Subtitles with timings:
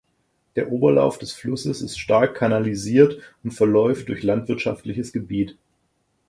[0.55, 5.59] Der Oberlauf des Flusses ist stark kanalisiert und verläuft durch landwirtschaftliches Gebiet.